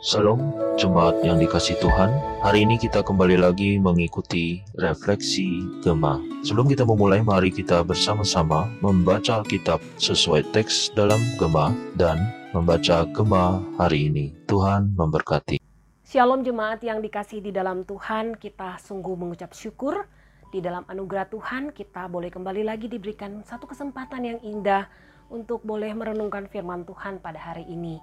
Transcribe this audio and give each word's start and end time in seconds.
Salam 0.00 0.56
jemaat 0.80 1.20
yang 1.20 1.36
dikasih 1.36 1.76
Tuhan. 1.76 2.08
Hari 2.40 2.64
ini 2.64 2.80
kita 2.80 3.04
kembali 3.04 3.36
lagi 3.36 3.76
mengikuti 3.76 4.64
refleksi 4.80 5.60
Gema. 5.84 6.16
Sebelum 6.40 6.72
kita 6.72 6.88
memulai, 6.88 7.20
mari 7.20 7.52
kita 7.52 7.84
bersama-sama 7.84 8.64
membaca 8.80 9.44
Alkitab 9.44 9.76
sesuai 10.00 10.56
teks 10.56 10.96
dalam 10.96 11.20
Gema 11.36 11.76
dan 12.00 12.16
membaca 12.56 13.04
Gema 13.12 13.60
hari 13.76 14.08
ini. 14.08 14.32
Tuhan 14.48 14.96
memberkati. 14.96 15.60
Shalom 16.08 16.48
jemaat 16.48 16.80
yang 16.80 17.04
dikasih 17.04 17.44
di 17.44 17.52
dalam 17.52 17.84
Tuhan, 17.84 18.40
kita 18.40 18.80
sungguh 18.80 19.12
mengucap 19.20 19.52
syukur 19.52 20.08
di 20.48 20.64
dalam 20.64 20.88
anugerah 20.88 21.28
Tuhan 21.28 21.76
kita 21.76 22.08
boleh 22.08 22.32
kembali 22.32 22.64
lagi 22.64 22.88
diberikan 22.88 23.44
satu 23.44 23.68
kesempatan 23.68 24.24
yang 24.24 24.40
indah 24.40 24.88
untuk 25.28 25.60
boleh 25.60 25.92
merenungkan 25.92 26.48
firman 26.48 26.88
Tuhan 26.88 27.20
pada 27.20 27.36
hari 27.36 27.68
ini. 27.68 28.00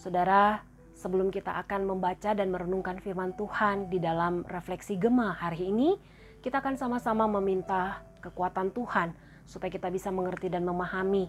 Saudara, 0.00 0.69
Sebelum 1.00 1.32
kita 1.32 1.56
akan 1.64 1.88
membaca 1.88 2.36
dan 2.36 2.52
merenungkan 2.52 3.00
firman 3.00 3.32
Tuhan 3.32 3.88
di 3.88 3.96
dalam 3.96 4.44
refleksi 4.44 5.00
Gema 5.00 5.32
hari 5.32 5.72
ini, 5.72 5.96
kita 6.44 6.60
akan 6.60 6.76
sama-sama 6.76 7.24
meminta 7.24 8.04
kekuatan 8.20 8.68
Tuhan 8.76 9.16
supaya 9.48 9.72
kita 9.72 9.88
bisa 9.88 10.12
mengerti 10.12 10.52
dan 10.52 10.60
memahami 10.68 11.24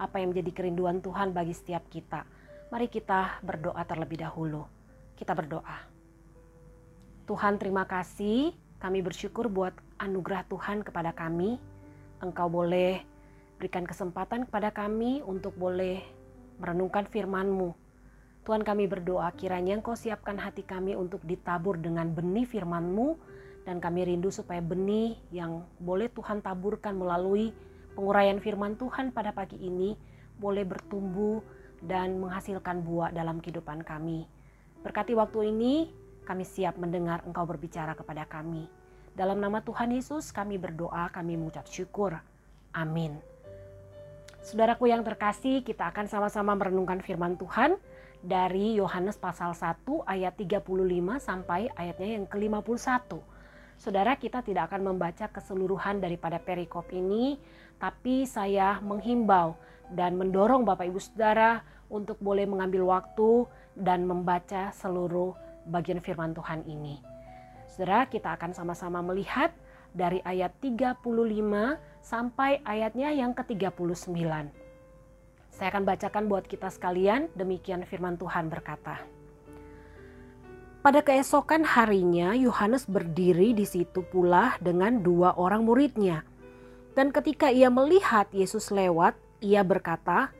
apa 0.00 0.24
yang 0.24 0.32
menjadi 0.32 0.56
kerinduan 0.56 1.04
Tuhan 1.04 1.36
bagi 1.36 1.52
setiap 1.52 1.84
kita. 1.92 2.24
Mari 2.72 2.88
kita 2.88 3.44
berdoa 3.44 3.84
terlebih 3.84 4.24
dahulu. 4.24 4.64
Kita 5.20 5.36
berdoa. 5.36 5.84
Tuhan 7.28 7.60
terima 7.60 7.84
kasih, 7.84 8.56
kami 8.80 9.04
bersyukur 9.04 9.52
buat 9.52 9.76
anugerah 10.00 10.48
Tuhan 10.48 10.80
kepada 10.80 11.12
kami. 11.12 11.60
Engkau 12.24 12.48
boleh 12.48 13.04
berikan 13.60 13.84
kesempatan 13.84 14.48
kepada 14.48 14.72
kami 14.72 15.20
untuk 15.28 15.52
boleh 15.60 16.00
merenungkan 16.56 17.04
firman-Mu 17.04 17.89
Tuhan 18.40 18.64
kami 18.64 18.88
berdoa 18.88 19.28
kiranya 19.36 19.76
Engkau 19.76 19.92
siapkan 19.92 20.40
hati 20.40 20.64
kami 20.64 20.96
untuk 20.96 21.20
ditabur 21.28 21.76
dengan 21.76 22.08
benih 22.08 22.48
firman-Mu 22.48 23.20
dan 23.68 23.78
kami 23.78 24.08
rindu 24.08 24.32
supaya 24.32 24.64
benih 24.64 25.20
yang 25.28 25.68
boleh 25.76 26.08
Tuhan 26.08 26.40
taburkan 26.40 26.96
melalui 26.96 27.52
penguraian 27.92 28.40
firman 28.40 28.80
Tuhan 28.80 29.12
pada 29.12 29.36
pagi 29.36 29.60
ini 29.60 29.92
boleh 30.40 30.64
bertumbuh 30.64 31.44
dan 31.84 32.16
menghasilkan 32.16 32.80
buah 32.80 33.12
dalam 33.12 33.44
kehidupan 33.44 33.84
kami. 33.84 34.24
Berkati 34.80 35.12
waktu 35.12 35.52
ini, 35.52 35.92
kami 36.24 36.44
siap 36.48 36.80
mendengar 36.80 37.20
Engkau 37.28 37.44
berbicara 37.44 37.92
kepada 37.92 38.24
kami. 38.24 38.64
Dalam 39.12 39.36
nama 39.36 39.60
Tuhan 39.60 39.92
Yesus 39.92 40.32
kami 40.32 40.56
berdoa, 40.56 41.12
kami 41.12 41.36
mengucap 41.36 41.68
syukur. 41.68 42.16
Amin. 42.72 43.20
Saudaraku 44.40 44.88
yang 44.88 45.04
terkasih, 45.04 45.60
kita 45.60 45.92
akan 45.92 46.08
sama-sama 46.08 46.56
merenungkan 46.56 47.04
firman 47.04 47.36
Tuhan 47.36 47.76
dari 48.20 48.76
Yohanes 48.76 49.16
pasal 49.16 49.56
1 49.56 49.80
ayat 50.04 50.36
35 50.36 50.60
sampai 51.20 51.72
ayatnya 51.72 52.20
yang 52.20 52.26
ke-51. 52.28 53.16
Saudara 53.80 54.12
kita 54.20 54.44
tidak 54.44 54.68
akan 54.68 54.92
membaca 54.92 55.24
keseluruhan 55.32 56.04
daripada 56.04 56.36
perikop 56.36 56.92
ini, 56.92 57.40
tapi 57.80 58.28
saya 58.28 58.76
menghimbau 58.84 59.56
dan 59.88 60.20
mendorong 60.20 60.68
Bapak 60.68 60.84
Ibu 60.92 61.00
Saudara 61.00 61.64
untuk 61.88 62.20
boleh 62.20 62.44
mengambil 62.44 62.84
waktu 62.84 63.48
dan 63.72 64.04
membaca 64.04 64.68
seluruh 64.76 65.32
bagian 65.64 66.04
firman 66.04 66.36
Tuhan 66.36 66.68
ini. 66.68 67.00
Saudara 67.72 68.04
kita 68.04 68.36
akan 68.36 68.52
sama-sama 68.52 69.00
melihat 69.00 69.48
dari 69.96 70.20
ayat 70.28 70.52
35 70.60 71.00
sampai 72.04 72.60
ayatnya 72.68 73.10
yang 73.16 73.32
ke-39. 73.32 74.12
Saya 75.60 75.76
akan 75.76 75.84
bacakan 75.84 76.24
buat 76.24 76.48
kita 76.48 76.72
sekalian, 76.72 77.28
demikian 77.36 77.84
firman 77.84 78.16
Tuhan 78.16 78.48
berkata. 78.48 78.96
Pada 80.80 81.04
keesokan 81.04 81.68
harinya, 81.68 82.32
Yohanes 82.32 82.88
berdiri 82.88 83.52
di 83.52 83.68
situ 83.68 84.00
pula 84.00 84.56
dengan 84.64 85.04
dua 85.04 85.36
orang 85.36 85.68
muridnya. 85.68 86.24
Dan 86.96 87.12
ketika 87.12 87.52
ia 87.52 87.68
melihat 87.68 88.32
Yesus 88.32 88.72
lewat, 88.72 89.20
ia 89.44 89.60
berkata, 89.60 90.32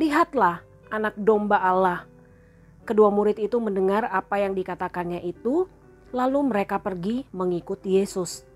Lihatlah 0.00 0.64
anak 0.88 1.12
domba 1.20 1.60
Allah. 1.60 2.08
Kedua 2.88 3.12
murid 3.12 3.36
itu 3.36 3.60
mendengar 3.60 4.08
apa 4.08 4.40
yang 4.40 4.56
dikatakannya 4.56 5.28
itu, 5.28 5.68
lalu 6.08 6.40
mereka 6.40 6.80
pergi 6.80 7.28
mengikut 7.36 7.84
Yesus. 7.84 8.48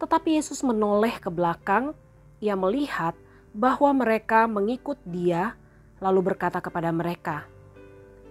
Tetapi 0.00 0.32
Yesus 0.40 0.64
menoleh 0.64 1.20
ke 1.20 1.28
belakang, 1.28 1.92
ia 2.40 2.56
melihat 2.56 3.12
bahwa 3.52 3.92
mereka 3.92 4.48
mengikut 4.48 4.96
dia, 5.04 5.56
lalu 6.00 6.32
berkata 6.32 6.58
kepada 6.64 6.88
mereka, 6.88 7.44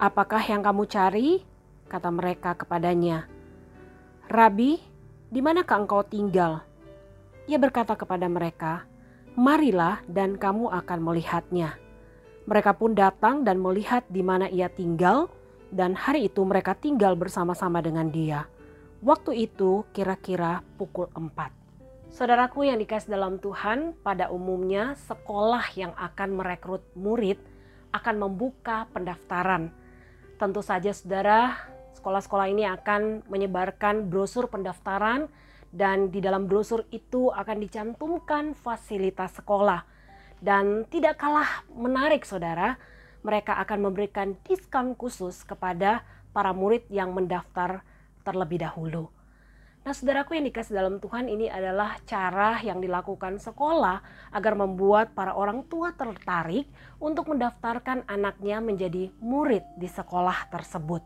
"Apakah 0.02 0.42
yang 0.42 0.66
kamu 0.66 0.84
cari?" 0.90 1.46
kata 1.86 2.10
mereka 2.10 2.58
kepadanya. 2.58 3.30
"Rabi, 4.28 4.82
di 5.30 5.40
manakah 5.40 5.86
engkau 5.86 6.02
tinggal?" 6.02 6.66
Ia 7.46 7.58
berkata 7.62 7.94
kepada 7.94 8.26
mereka, 8.26 8.90
"Marilah 9.38 10.02
dan 10.10 10.42
kamu 10.42 10.74
akan 10.74 11.00
melihatnya." 11.06 11.78
Mereka 12.50 12.74
pun 12.82 12.98
datang 12.98 13.46
dan 13.46 13.62
melihat 13.62 14.02
di 14.10 14.26
mana 14.26 14.50
ia 14.50 14.66
tinggal, 14.66 15.30
dan 15.70 15.94
hari 15.94 16.28
itu 16.28 16.42
mereka 16.42 16.74
tinggal 16.74 17.14
bersama-sama 17.14 17.80
dengan 17.80 18.10
dia. 18.10 18.50
Waktu 19.06 19.46
itu 19.46 19.86
kira-kira 19.94 20.66
pukul 20.76 21.10
empat. 21.14 21.61
Saudaraku 22.12 22.68
yang 22.68 22.76
dikasih 22.76 23.16
dalam 23.16 23.40
Tuhan, 23.40 23.96
pada 24.04 24.28
umumnya 24.36 25.00
sekolah 25.08 25.64
yang 25.80 25.96
akan 25.96 26.36
merekrut 26.36 26.84
murid 26.92 27.40
akan 27.96 28.28
membuka 28.28 28.84
pendaftaran. 28.92 29.72
Tentu 30.36 30.60
saja 30.60 30.92
saudara, 30.92 31.56
sekolah-sekolah 31.96 32.52
ini 32.52 32.68
akan 32.68 33.24
menyebarkan 33.32 34.12
brosur 34.12 34.52
pendaftaran 34.52 35.32
dan 35.72 36.12
di 36.12 36.20
dalam 36.20 36.52
brosur 36.52 36.84
itu 36.92 37.32
akan 37.32 37.64
dicantumkan 37.64 38.60
fasilitas 38.60 39.32
sekolah. 39.40 39.88
Dan 40.44 40.84
tidak 40.92 41.16
kalah 41.16 41.64
menarik 41.72 42.28
saudara, 42.28 42.76
mereka 43.24 43.56
akan 43.56 43.88
memberikan 43.88 44.36
diskon 44.44 45.00
khusus 45.00 45.48
kepada 45.48 46.04
para 46.36 46.52
murid 46.52 46.84
yang 46.92 47.16
mendaftar 47.16 47.88
terlebih 48.28 48.68
dahulu. 48.68 49.21
Nah, 49.82 49.98
saudaraku 49.98 50.38
yang 50.38 50.46
dikasih 50.46 50.78
dalam 50.78 51.02
Tuhan 51.02 51.26
ini 51.26 51.50
adalah 51.50 51.98
cara 52.06 52.62
yang 52.62 52.78
dilakukan 52.86 53.42
sekolah 53.42 54.30
agar 54.30 54.54
membuat 54.54 55.18
para 55.18 55.34
orang 55.34 55.66
tua 55.66 55.90
tertarik 55.98 56.70
untuk 57.02 57.34
mendaftarkan 57.34 58.06
anaknya 58.06 58.62
menjadi 58.62 59.10
murid 59.18 59.66
di 59.82 59.90
sekolah 59.90 60.54
tersebut. 60.54 61.02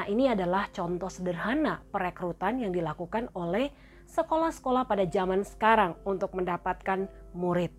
Nah, 0.00 0.08
ini 0.08 0.24
adalah 0.24 0.72
contoh 0.72 1.12
sederhana 1.12 1.84
perekrutan 1.92 2.64
yang 2.64 2.72
dilakukan 2.72 3.28
oleh 3.36 3.68
sekolah-sekolah 4.08 4.88
pada 4.88 5.04
zaman 5.04 5.44
sekarang 5.44 6.00
untuk 6.08 6.32
mendapatkan 6.32 7.04
murid. 7.36 7.72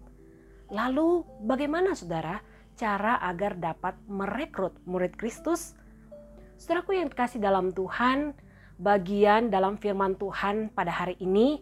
Lalu, 0.69 1.25
bagaimana 1.41 1.97
saudara 1.97 2.37
cara 2.77 3.17
agar 3.25 3.57
dapat 3.57 3.97
merekrut 4.05 4.77
murid 4.85 5.17
Kristus? 5.17 5.73
Saudaraku 6.57 6.97
yang 7.01 7.09
dikasih 7.09 7.41
dalam 7.41 7.73
Tuhan, 7.73 8.37
bagian 8.77 9.49
dalam 9.49 9.75
firman 9.81 10.13
Tuhan 10.15 10.69
pada 10.69 10.93
hari 10.93 11.17
ini 11.17 11.57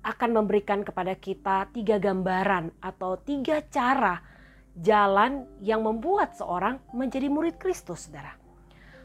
akan 0.00 0.30
memberikan 0.32 0.80
kepada 0.80 1.12
kita 1.18 1.68
tiga 1.76 2.00
gambaran 2.00 2.72
atau 2.80 3.20
tiga 3.20 3.60
cara 3.68 4.22
jalan 4.78 5.44
yang 5.60 5.84
membuat 5.84 6.38
seorang 6.38 6.80
menjadi 6.94 7.28
murid 7.28 7.60
Kristus, 7.60 8.08
saudara. 8.08 8.38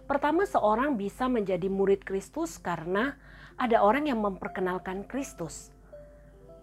Pertama, 0.05 0.45
seorang 0.45 0.95
bisa 0.95 1.25
menjadi 1.25 1.65
murid 1.67 2.05
Kristus 2.05 2.61
karena 2.61 3.17
ada 3.57 3.81
orang 3.81 4.05
yang 4.05 4.21
memperkenalkan 4.21 5.03
Kristus. 5.09 5.73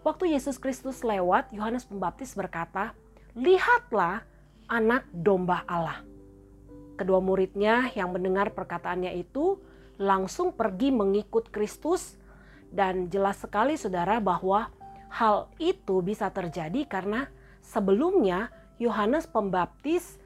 Waktu 0.06 0.34
Yesus 0.34 0.56
Kristus 0.62 1.02
lewat, 1.02 1.50
Yohanes 1.50 1.84
Pembaptis 1.84 2.38
berkata, 2.38 2.94
"Lihatlah 3.34 4.22
anak 4.70 5.06
domba 5.10 5.66
Allah." 5.66 6.06
Kedua 6.94 7.18
muridnya 7.18 7.90
yang 7.98 8.14
mendengar 8.14 8.54
perkataannya 8.54 9.18
itu 9.18 9.58
langsung 10.02 10.50
pergi 10.50 10.90
mengikut 10.90 11.54
Kristus 11.54 12.18
dan 12.74 13.06
jelas 13.06 13.38
sekali 13.38 13.78
saudara 13.78 14.18
bahwa 14.18 14.74
hal 15.12 15.46
itu 15.62 16.02
bisa 16.02 16.26
terjadi 16.34 16.82
karena 16.90 17.30
sebelumnya 17.62 18.50
Yohanes 18.82 19.30
Pembaptis 19.30 20.18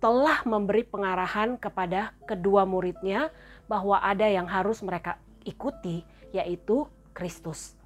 telah 0.00 0.40
memberi 0.48 0.80
pengarahan 0.88 1.60
kepada 1.60 2.16
kedua 2.24 2.64
muridnya 2.64 3.28
bahwa 3.68 4.00
ada 4.00 4.24
yang 4.24 4.48
harus 4.48 4.80
mereka 4.80 5.20
ikuti 5.44 6.00
yaitu 6.32 6.88
Kristus. 7.12 7.76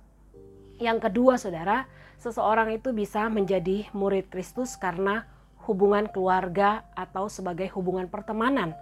Yang 0.79 1.11
kedua 1.11 1.35
saudara, 1.35 1.91
seseorang 2.23 2.71
itu 2.79 2.95
bisa 2.95 3.27
menjadi 3.27 3.91
murid 3.91 4.31
Kristus 4.31 4.79
karena 4.79 5.27
hubungan 5.67 6.07
keluarga 6.07 6.87
atau 6.95 7.27
sebagai 7.27 7.67
hubungan 7.75 8.07
pertemanan. 8.07 8.77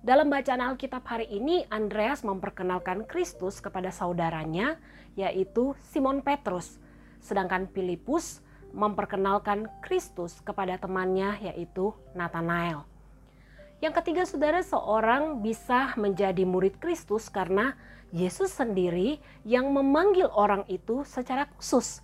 Dalam 0.00 0.32
bacaan 0.32 0.64
Alkitab 0.64 1.04
hari 1.04 1.28
ini, 1.28 1.60
Andreas 1.68 2.24
memperkenalkan 2.24 3.04
Kristus 3.04 3.60
kepada 3.60 3.92
saudaranya, 3.92 4.80
yaitu 5.12 5.76
Simon 5.92 6.24
Petrus. 6.24 6.80
Sedangkan 7.20 7.68
Filipus 7.68 8.40
memperkenalkan 8.72 9.68
Kristus 9.84 10.40
kepada 10.40 10.80
temannya, 10.80 11.36
yaitu 11.44 11.92
Nathanael. 12.16 12.88
Yang 13.84 14.00
ketiga, 14.00 14.24
saudara, 14.24 14.64
seorang 14.64 15.44
bisa 15.44 15.92
menjadi 16.00 16.48
murid 16.48 16.80
Kristus 16.80 17.28
karena 17.28 17.76
Yesus 18.08 18.56
sendiri 18.56 19.20
yang 19.44 19.68
memanggil 19.68 20.32
orang 20.32 20.64
itu 20.72 21.04
secara 21.04 21.44
khusus. 21.60 22.00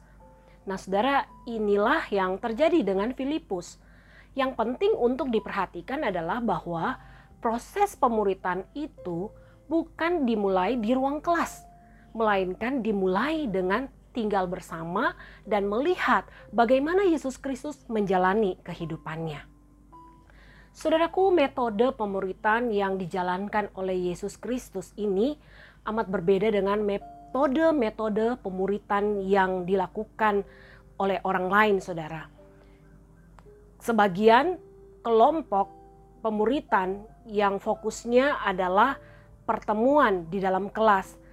Nah, 0.69 0.77
saudara, 0.77 1.25
inilah 1.49 2.05
yang 2.13 2.37
terjadi 2.37 2.93
dengan 2.93 3.17
Filipus. 3.17 3.81
Yang 4.37 4.53
penting 4.53 4.93
untuk 5.01 5.33
diperhatikan 5.33 6.05
adalah 6.05 6.45
bahwa 6.45 7.01
proses 7.41 7.95
pemuritan 7.95 8.65
itu 8.73 9.31
bukan 9.67 10.25
dimulai 10.25 10.79
di 10.79 10.95
ruang 10.95 11.21
kelas, 11.21 11.67
melainkan 12.15 12.81
dimulai 12.81 13.51
dengan 13.51 13.91
tinggal 14.17 14.49
bersama 14.49 15.13
dan 15.45 15.69
melihat 15.69 16.25
bagaimana 16.49 17.05
Yesus 17.05 17.37
Kristus 17.37 17.85
menjalani 17.93 18.57
kehidupannya. 18.65 19.45
Saudaraku, 20.77 21.33
metode 21.33 21.93
pemuritan 21.97 22.69
yang 22.73 22.97
dijalankan 23.01 23.73
oleh 23.77 24.13
Yesus 24.13 24.37
Kristus 24.37 24.93
ini 24.97 25.37
amat 25.89 26.09
berbeda 26.13 26.53
dengan 26.53 26.85
metode-metode 26.85 28.41
pemuritan 28.45 29.25
yang 29.25 29.65
dilakukan 29.65 30.45
oleh 31.01 31.21
orang 31.25 31.49
lain, 31.49 31.77
saudara. 31.81 32.29
Sebagian 33.81 34.61
kelompok 35.01 35.73
pemuritan 36.21 37.09
yang 37.27 37.59
fokusnya 37.59 38.47
adalah 38.47 38.97
pertemuan 39.45 40.27
di 40.31 40.39
dalam 40.39 40.71
kelas 40.71 41.27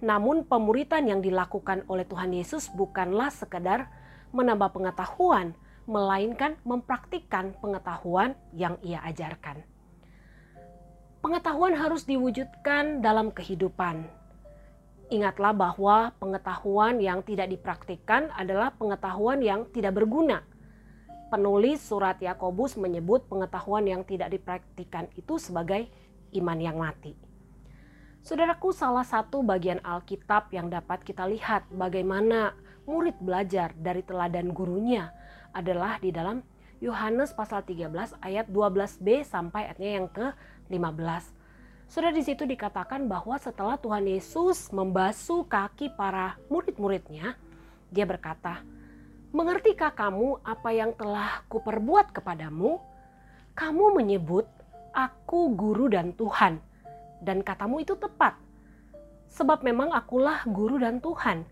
namun 0.00 0.48
pemuritan 0.48 1.04
yang 1.04 1.20
dilakukan 1.20 1.84
oleh 1.84 2.08
Tuhan 2.08 2.32
Yesus 2.32 2.72
bukanlah 2.72 3.28
sekedar 3.28 3.92
menambah 4.32 4.72
pengetahuan, 4.72 5.52
melainkan 5.84 6.56
mempraktikkan 6.64 7.52
pengetahuan 7.60 8.32
yang 8.56 8.80
ia 8.80 9.04
ajarkan. 9.04 9.60
Pengetahuan 11.20 11.76
harus 11.76 12.08
diwujudkan 12.08 13.04
dalam 13.04 13.28
kehidupan. 13.28 14.08
Ingatlah 15.12 15.52
bahwa 15.52 16.16
pengetahuan 16.16 16.96
yang 16.96 17.20
tidak 17.20 17.52
dipraktikkan 17.52 18.32
adalah 18.32 18.72
pengetahuan 18.72 19.44
yang 19.44 19.68
tidak 19.68 20.00
berguna. 20.00 20.40
Penulis 21.30 21.78
surat 21.78 22.18
Yakobus 22.18 22.74
menyebut 22.74 23.22
pengetahuan 23.30 23.86
yang 23.86 24.02
tidak 24.02 24.34
dipraktikkan 24.34 25.06
itu 25.14 25.38
sebagai 25.38 25.86
iman 26.34 26.58
yang 26.58 26.74
mati. 26.82 27.14
Saudaraku, 28.20 28.74
salah 28.74 29.06
satu 29.06 29.40
bagian 29.40 29.78
Alkitab 29.80 30.50
yang 30.50 30.66
dapat 30.66 31.06
kita 31.06 31.24
lihat 31.30 31.70
bagaimana 31.70 32.52
murid 32.82 33.14
belajar 33.22 33.70
dari 33.78 34.02
teladan 34.02 34.50
gurunya 34.50 35.14
adalah 35.54 36.02
di 36.02 36.10
dalam 36.10 36.42
Yohanes 36.82 37.30
pasal 37.30 37.62
13 37.62 38.18
ayat 38.20 38.50
12b 38.50 39.22
sampai 39.22 39.70
ayatnya 39.70 39.90
yang 40.02 40.08
ke-15. 40.10 41.24
Sudah 41.86 42.10
di 42.10 42.26
situ 42.26 42.42
dikatakan 42.42 43.06
bahwa 43.06 43.38
setelah 43.38 43.78
Tuhan 43.78 44.02
Yesus 44.02 44.70
membasuh 44.74 45.46
kaki 45.46 45.94
para 45.94 46.38
murid-muridnya, 46.50 47.38
dia 47.90 48.06
berkata, 48.06 48.66
Mengertikah 49.30 49.94
kamu 49.94 50.42
apa 50.42 50.74
yang 50.74 50.90
telah 50.98 51.46
kuperbuat 51.46 52.10
kepadamu? 52.10 52.82
Kamu 53.54 53.94
menyebut 53.94 54.42
aku 54.90 55.54
guru 55.54 55.86
dan 55.86 56.10
Tuhan 56.18 56.58
dan 57.22 57.38
katamu 57.46 57.78
itu 57.78 57.94
tepat. 57.94 58.34
Sebab 59.30 59.62
memang 59.62 59.94
akulah 59.94 60.42
guru 60.50 60.82
dan 60.82 60.98
Tuhan. 60.98 61.46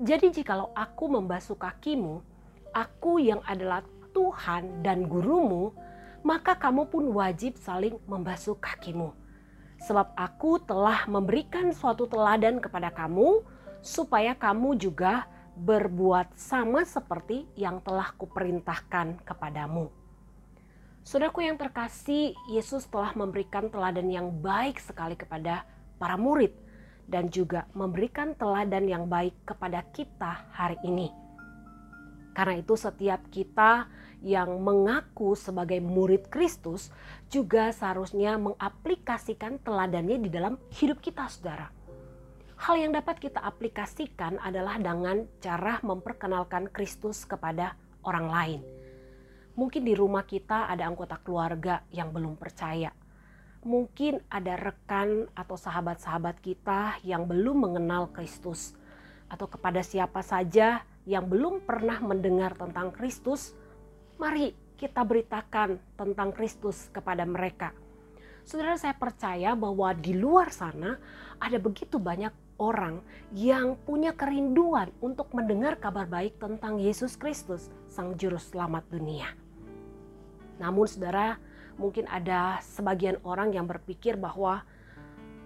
Jadi 0.00 0.32
jikalau 0.40 0.72
aku 0.72 1.04
membasuh 1.12 1.52
kakimu, 1.60 2.24
aku 2.72 3.20
yang 3.20 3.44
adalah 3.44 3.84
Tuhan 4.16 4.80
dan 4.80 5.04
gurumu, 5.04 5.76
maka 6.24 6.56
kamu 6.56 6.88
pun 6.88 7.12
wajib 7.12 7.60
saling 7.60 8.00
membasuh 8.08 8.56
kakimu. 8.56 9.12
Sebab 9.84 10.16
aku 10.16 10.56
telah 10.64 11.04
memberikan 11.04 11.76
suatu 11.76 12.08
teladan 12.08 12.56
kepada 12.56 12.88
kamu, 12.88 13.44
supaya 13.84 14.32
kamu 14.32 14.80
juga 14.80 15.28
berbuat 15.56 16.34
sama 16.38 16.86
seperti 16.86 17.46
yang 17.58 17.82
telah 17.82 18.12
kuperintahkan 18.14 19.22
kepadamu. 19.24 19.90
Saudaraku 21.00 21.42
yang 21.42 21.56
terkasih, 21.56 22.36
Yesus 22.52 22.84
telah 22.86 23.16
memberikan 23.16 23.72
teladan 23.72 24.12
yang 24.12 24.28
baik 24.30 24.76
sekali 24.78 25.16
kepada 25.16 25.64
para 25.96 26.14
murid 26.20 26.52
dan 27.08 27.32
juga 27.32 27.66
memberikan 27.74 28.36
teladan 28.36 28.86
yang 28.86 29.04
baik 29.10 29.34
kepada 29.42 29.82
kita 29.90 30.46
hari 30.54 30.78
ini. 30.86 31.10
Karena 32.30 32.62
itu 32.62 32.78
setiap 32.78 33.26
kita 33.34 33.90
yang 34.22 34.60
mengaku 34.60 35.34
sebagai 35.34 35.80
murid 35.82 36.28
Kristus 36.28 36.92
juga 37.32 37.72
seharusnya 37.74 38.36
mengaplikasikan 38.38 39.58
teladannya 39.64 40.20
di 40.22 40.30
dalam 40.30 40.54
hidup 40.70 41.02
kita 41.02 41.26
saudara. 41.26 41.79
Hal 42.60 42.76
yang 42.76 42.92
dapat 42.92 43.16
kita 43.16 43.40
aplikasikan 43.40 44.36
adalah 44.36 44.76
dengan 44.76 45.24
cara 45.40 45.80
memperkenalkan 45.80 46.68
Kristus 46.68 47.24
kepada 47.24 47.72
orang 48.04 48.28
lain 48.28 48.60
Mungkin 49.60 49.82
di 49.84 49.92
rumah 49.92 50.24
kita 50.24 50.72
ada 50.72 50.88
anggota 50.88 51.20
keluarga 51.20 51.84
yang 51.92 52.14
belum 52.16 52.40
percaya. 52.40 52.96
Mungkin 53.60 54.24
ada 54.32 54.56
rekan 54.56 55.28
atau 55.36 55.52
sahabat-sahabat 55.52 56.40
kita 56.40 56.96
yang 57.04 57.28
belum 57.28 57.68
mengenal 57.68 58.08
Kristus, 58.08 58.72
atau 59.28 59.44
kepada 59.50 59.84
siapa 59.84 60.24
saja 60.24 60.80
yang 61.04 61.28
belum 61.28 61.68
pernah 61.68 62.00
mendengar 62.00 62.56
tentang 62.56 62.88
Kristus. 62.88 63.52
Mari 64.16 64.56
kita 64.80 65.04
beritakan 65.04 65.76
tentang 65.92 66.32
Kristus 66.32 66.88
kepada 66.88 67.28
mereka. 67.28 67.76
Saudara, 68.48 68.80
saya 68.80 68.96
percaya 68.96 69.52
bahwa 69.52 69.92
di 69.92 70.16
luar 70.16 70.48
sana 70.56 70.96
ada 71.36 71.60
begitu 71.60 72.00
banyak 72.00 72.32
orang 72.60 73.00
yang 73.32 73.80
punya 73.88 74.12
kerinduan 74.12 74.92
untuk 75.00 75.32
mendengar 75.32 75.80
kabar 75.80 76.04
baik 76.04 76.36
tentang 76.36 76.76
Yesus 76.76 77.16
Kristus, 77.16 77.72
Sang 77.88 78.14
Juru 78.20 78.36
Selamat 78.36 78.84
dunia. 78.92 79.32
Namun 80.60 80.84
saudara, 80.84 81.40
mungkin 81.80 82.04
ada 82.04 82.60
sebagian 82.60 83.16
orang 83.24 83.56
yang 83.56 83.64
berpikir 83.64 84.20
bahwa 84.20 84.60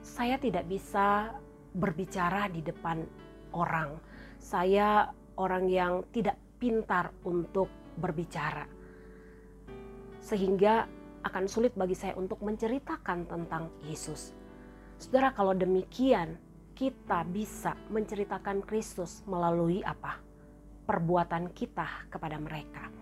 saya 0.02 0.36
tidak 0.36 0.66
bisa 0.66 1.30
berbicara 1.72 2.50
di 2.50 2.60
depan 2.60 3.06
orang. 3.54 3.94
Saya 4.42 5.14
orang 5.38 5.70
yang 5.70 6.02
tidak 6.10 6.36
pintar 6.58 7.14
untuk 7.22 7.70
berbicara. 7.96 8.66
Sehingga 10.18 10.90
akan 11.24 11.44
sulit 11.48 11.72
bagi 11.78 11.96
saya 11.96 12.18
untuk 12.18 12.42
menceritakan 12.44 13.24
tentang 13.24 13.70
Yesus. 13.86 14.36
Saudara, 15.00 15.32
kalau 15.32 15.56
demikian, 15.56 16.36
kita 16.74 17.22
bisa 17.30 17.78
menceritakan 17.88 18.60
Kristus 18.66 19.22
melalui 19.24 19.80
apa? 19.86 20.18
Perbuatan 20.84 21.54
kita 21.54 22.10
kepada 22.12 22.36
mereka 22.36 22.94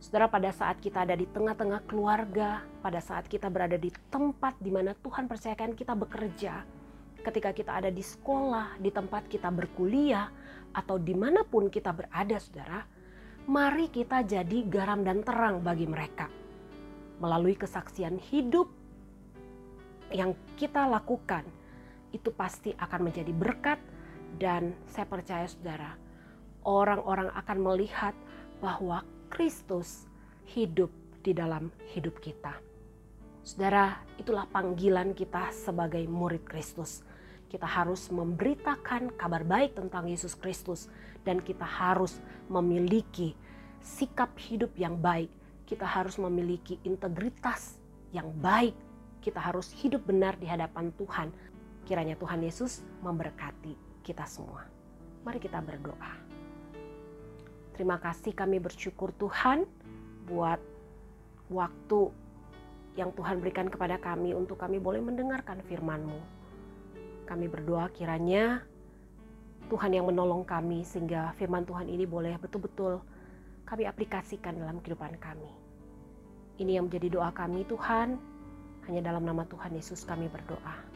Saudara, 0.00 0.32
pada 0.32 0.48
saat 0.48 0.80
kita 0.80 1.04
ada 1.04 1.12
di 1.12 1.28
tengah-tengah 1.28 1.84
keluarga, 1.84 2.64
pada 2.80 3.04
saat 3.04 3.28
kita 3.28 3.52
berada 3.52 3.76
di 3.76 3.92
tempat 4.08 4.56
di 4.56 4.72
mana 4.72 4.96
Tuhan 4.96 5.28
percayakan 5.28 5.76
kita 5.76 5.92
bekerja, 5.92 6.64
ketika 7.20 7.52
kita 7.52 7.76
ada 7.76 7.92
di 7.92 8.00
sekolah, 8.00 8.80
di 8.80 8.88
tempat 8.88 9.28
kita 9.28 9.52
berkuliah, 9.52 10.32
atau 10.72 10.96
di 10.96 11.12
mana 11.12 11.44
pun 11.44 11.68
kita 11.68 11.92
berada, 11.92 12.40
saudara, 12.40 12.80
mari 13.44 13.92
kita 13.92 14.24
jadi 14.24 14.64
garam 14.72 15.04
dan 15.04 15.20
terang 15.20 15.60
bagi 15.60 15.84
mereka. 15.84 16.32
Melalui 17.20 17.52
kesaksian 17.60 18.16
hidup 18.16 18.72
yang 20.16 20.32
kita 20.56 20.88
lakukan, 20.88 21.44
itu 22.10 22.30
pasti 22.34 22.74
akan 22.74 23.10
menjadi 23.10 23.32
berkat 23.34 23.78
dan 24.38 24.74
saya 24.86 25.06
percaya 25.06 25.46
saudara, 25.46 25.96
orang-orang 26.62 27.32
akan 27.34 27.58
melihat 27.58 28.14
bahwa 28.60 29.02
Kristus 29.32 30.06
hidup 30.50 30.92
di 31.22 31.32
dalam 31.32 31.70
hidup 31.94 32.18
kita. 32.18 32.56
Saudara, 33.40 34.04
itulah 34.20 34.44
panggilan 34.46 35.16
kita 35.16 35.48
sebagai 35.50 36.04
murid 36.04 36.44
Kristus. 36.44 37.00
Kita 37.50 37.66
harus 37.66 38.06
memberitakan 38.12 39.16
kabar 39.16 39.42
baik 39.42 39.74
tentang 39.74 40.06
Yesus 40.06 40.36
Kristus, 40.38 40.86
dan 41.24 41.40
kita 41.40 41.64
harus 41.64 42.20
memiliki 42.46 43.34
sikap 43.80 44.36
hidup 44.38 44.70
yang 44.76 45.00
baik. 45.00 45.32
Kita 45.64 45.86
harus 45.86 46.20
memiliki 46.20 46.78
integritas 46.84 47.80
yang 48.12 48.30
baik. 48.38 48.76
Kita 49.20 49.40
harus 49.40 49.72
hidup 49.76 50.04
benar 50.08 50.36
di 50.36 50.48
hadapan 50.48 50.92
Tuhan. 50.96 51.28
Kiranya 51.90 52.14
Tuhan 52.14 52.38
Yesus 52.46 52.86
memberkati 53.02 53.74
kita 54.06 54.22
semua. 54.22 54.62
Mari 55.26 55.42
kita 55.42 55.58
berdoa. 55.58 56.14
Terima 57.74 57.98
kasih 57.98 58.30
kami 58.30 58.62
bersyukur 58.62 59.10
Tuhan 59.18 59.66
buat 60.30 60.62
waktu 61.50 62.14
yang 62.94 63.10
Tuhan 63.10 63.42
berikan 63.42 63.66
kepada 63.66 63.98
kami 63.98 64.38
untuk 64.38 64.62
kami 64.62 64.78
boleh 64.78 65.02
mendengarkan 65.02 65.66
firman-Mu. 65.66 66.14
Kami 67.26 67.50
berdoa 67.50 67.90
kiranya 67.90 68.62
Tuhan 69.66 69.90
yang 69.90 70.06
menolong 70.06 70.46
kami 70.46 70.86
sehingga 70.86 71.34
firman 71.42 71.66
Tuhan 71.66 71.90
ini 71.90 72.06
boleh 72.06 72.38
betul-betul 72.38 73.02
kami 73.66 73.90
aplikasikan 73.90 74.54
dalam 74.54 74.78
kehidupan 74.78 75.18
kami. 75.18 75.50
Ini 76.62 76.78
yang 76.78 76.86
menjadi 76.86 77.18
doa 77.18 77.34
kami 77.34 77.66
Tuhan. 77.66 78.14
Hanya 78.86 79.10
dalam 79.10 79.26
nama 79.26 79.42
Tuhan 79.42 79.74
Yesus 79.74 80.06
kami 80.06 80.30
berdoa. 80.30 80.89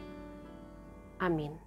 Amin. 1.24 1.63